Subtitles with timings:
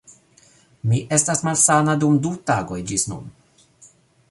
[0.91, 3.31] Mi estas malsana dum du tagoj ĝis nun